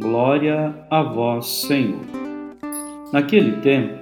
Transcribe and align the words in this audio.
Glória 0.00 0.74
a 0.90 1.02
vós, 1.02 1.46
Senhor. 1.46 2.00
Naquele 3.12 3.60
tempo, 3.60 3.92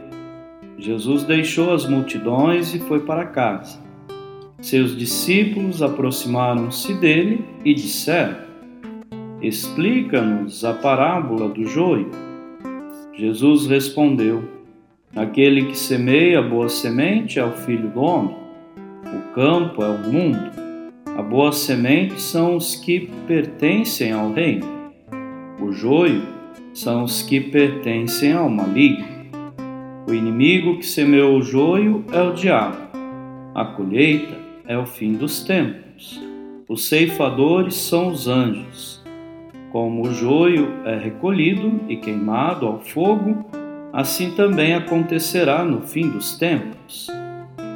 Jesus 0.78 1.24
deixou 1.24 1.74
as 1.74 1.86
multidões 1.86 2.74
e 2.74 2.78
foi 2.78 3.00
para 3.00 3.27
casa. 3.27 3.78
Seus 4.60 4.97
discípulos 4.97 5.82
aproximaram-se 5.82 6.94
dele 6.94 7.44
e 7.64 7.74
disseram: 7.74 8.36
Explica-nos 9.42 10.64
a 10.64 10.72
parábola 10.74 11.48
do 11.48 11.66
joio. 11.66 12.10
Jesus 13.12 13.66
respondeu: 13.66 14.44
Aquele 15.14 15.66
que 15.66 15.77
semeia 15.77 16.41
boa 16.41 16.69
semente 16.69 17.38
é 17.38 17.44
o 17.44 17.52
filho 17.52 17.91
do 17.91 18.00
homem. 18.00 18.36
O 19.04 19.34
campo 19.34 19.82
é 19.82 19.88
o 19.88 19.98
mundo. 19.98 20.50
A 21.16 21.22
boa 21.22 21.52
semente 21.52 22.20
são 22.20 22.56
os 22.56 22.77
que 22.77 23.10
pertencem 23.27 24.12
ao 24.12 24.32
reino 24.32 24.80
o 25.61 25.72
joio 25.72 26.22
são 26.72 27.05
os 27.05 27.22
que 27.22 27.41
pertencem 27.41 28.33
ao 28.33 28.48
maligno. 28.48 29.06
O 30.08 30.14
inimigo 30.14 30.78
que 30.78 30.86
semeou 30.86 31.39
o 31.39 31.42
joio 31.42 32.05
é 32.12 32.22
o 32.22 32.33
diabo. 32.33 32.78
A 33.55 33.64
colheita 33.64 34.34
é 34.66 34.77
o 34.78 34.86
fim 34.86 35.12
dos 35.12 35.42
tempos. 35.42 36.20
Os 36.69 36.88
ceifadores 36.88 37.75
são 37.75 38.08
os 38.08 38.28
anjos. 38.28 39.03
Como 39.70 40.03
o 40.06 40.12
joio 40.12 40.69
é 40.84 40.97
recolhido 40.97 41.81
e 41.88 41.97
queimado 41.97 42.66
ao 42.66 42.81
fogo, 42.81 43.44
assim 43.92 44.33
também 44.33 44.75
acontecerá 44.75 45.64
no 45.64 45.83
fim 45.83 46.08
dos 46.08 46.36
tempos. 46.36 47.08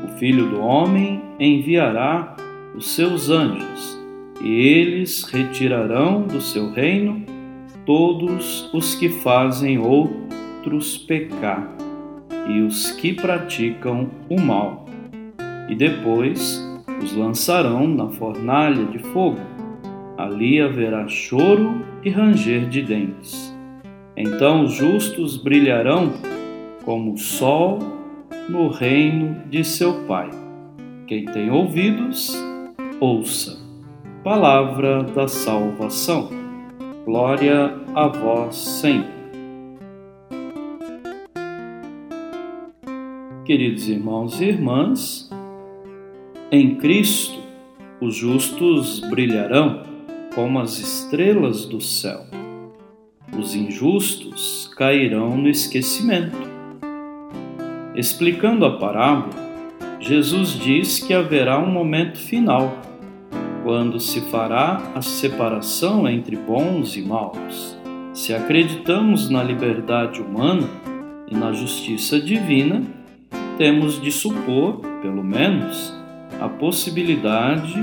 O 0.04 0.18
Filho 0.18 0.48
do 0.48 0.60
Homem 0.60 1.20
enviará 1.38 2.36
os 2.74 2.94
seus 2.94 3.30
anjos, 3.30 3.98
e 4.40 4.48
eles 4.48 5.22
retirarão 5.24 6.22
do 6.22 6.40
seu 6.40 6.72
reino 6.72 7.33
todos 7.86 8.72
os 8.72 8.94
que 8.94 9.08
fazem 9.08 9.78
outros 9.78 10.96
pecar 10.98 11.76
e 12.48 12.60
os 12.60 12.90
que 12.92 13.12
praticam 13.12 14.10
o 14.28 14.40
mal, 14.40 14.86
e 15.68 15.74
depois 15.74 16.62
os 17.02 17.14
lançarão 17.14 17.86
na 17.86 18.08
fornalha 18.08 18.84
de 18.86 18.98
fogo. 18.98 19.40
Ali 20.16 20.60
haverá 20.60 21.08
choro 21.08 21.82
e 22.02 22.10
ranger 22.10 22.68
de 22.68 22.82
dentes. 22.82 23.54
Então 24.16 24.64
os 24.64 24.74
justos 24.74 25.36
brilharão 25.36 26.12
como 26.84 27.14
o 27.14 27.18
sol 27.18 27.78
no 28.48 28.68
reino 28.68 29.36
de 29.50 29.64
seu 29.64 30.04
Pai. 30.06 30.30
Quem 31.06 31.24
tem 31.24 31.50
ouvidos, 31.50 32.34
ouça. 33.00 33.58
Palavra 34.22 35.02
da 35.02 35.26
salvação. 35.26 36.43
Glória 37.04 37.70
a 37.94 38.08
vós, 38.08 38.56
Senhor. 38.56 39.04
Queridos 43.44 43.86
irmãos 43.90 44.40
e 44.40 44.46
irmãs, 44.46 45.30
em 46.50 46.76
Cristo 46.76 47.38
os 48.00 48.16
justos 48.16 49.00
brilharão 49.00 49.82
como 50.34 50.58
as 50.58 50.78
estrelas 50.78 51.66
do 51.66 51.78
céu. 51.78 52.24
Os 53.38 53.54
injustos 53.54 54.70
cairão 54.74 55.36
no 55.36 55.50
esquecimento. 55.50 56.38
Explicando 57.94 58.64
a 58.64 58.78
parábola, 58.78 59.34
Jesus 60.00 60.58
diz 60.58 61.00
que 61.00 61.12
haverá 61.12 61.58
um 61.58 61.70
momento 61.70 62.18
final 62.18 62.93
quando 63.64 63.98
se 63.98 64.20
fará 64.20 64.92
a 64.94 65.00
separação 65.00 66.06
entre 66.06 66.36
bons 66.36 66.96
e 66.96 67.02
maus. 67.02 67.76
Se 68.12 68.34
acreditamos 68.34 69.30
na 69.30 69.42
liberdade 69.42 70.20
humana 70.20 70.68
e 71.26 71.34
na 71.34 71.50
justiça 71.50 72.20
divina, 72.20 72.82
temos 73.56 74.00
de 74.00 74.12
supor, 74.12 74.80
pelo 75.00 75.24
menos, 75.24 75.92
a 76.40 76.48
possibilidade 76.48 77.74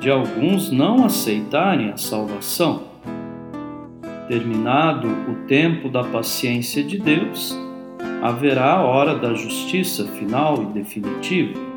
de 0.00 0.08
alguns 0.08 0.70
não 0.70 1.04
aceitarem 1.04 1.90
a 1.90 1.96
salvação. 1.96 2.84
Terminado 4.28 5.08
o 5.08 5.46
tempo 5.48 5.88
da 5.88 6.04
paciência 6.04 6.82
de 6.82 6.96
Deus, 6.96 7.58
haverá 8.22 8.74
a 8.74 8.82
hora 8.82 9.16
da 9.16 9.34
justiça 9.34 10.04
final 10.04 10.62
e 10.62 10.66
definitiva 10.66 11.73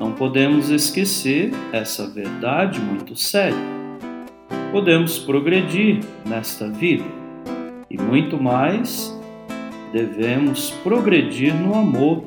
não 0.00 0.12
podemos 0.12 0.70
esquecer 0.70 1.52
essa 1.72 2.08
verdade 2.08 2.80
muito 2.80 3.14
séria. 3.14 3.54
Podemos 4.72 5.18
progredir 5.18 6.00
nesta 6.24 6.70
vida 6.70 7.04
e 7.90 8.00
muito 8.00 8.42
mais 8.42 9.14
devemos 9.92 10.70
progredir 10.82 11.54
no 11.54 11.74
amor 11.74 12.24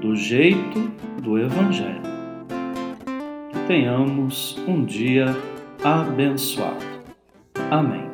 do 0.00 0.16
jeito 0.16 0.90
do 1.20 1.38
Evangelho. 1.38 2.00
Que 3.50 3.58
tenhamos 3.66 4.56
um 4.66 4.82
dia 4.82 5.36
abençoado. 5.82 6.86
Amém. 7.70 8.13